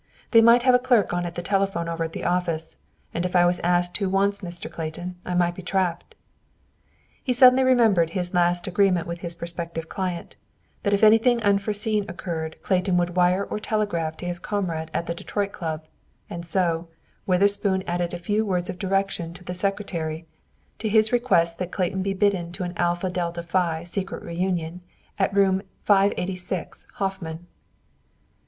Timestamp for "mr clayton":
4.39-5.15